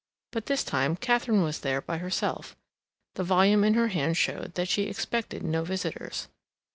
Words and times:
But 0.31 0.47
this 0.47 0.63
time 0.63 0.95
Katharine 0.95 1.43
was 1.43 1.59
there 1.59 1.79
by 1.79 1.99
herself; 1.99 2.55
the 3.13 3.23
volume 3.23 3.63
in 3.63 3.75
her 3.75 3.89
hand 3.89 4.17
showed 4.17 4.55
that 4.55 4.67
she 4.67 4.85
expected 4.87 5.43
no 5.43 5.63
visitors. 5.63 6.27